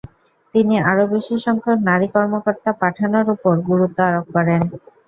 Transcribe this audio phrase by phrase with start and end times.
[0.53, 4.61] তিনি আরও বেশি সংখ্যক নারী কর্মকর্তা পাঠানোর ওপর গুরুত্ব আরোপ করেন।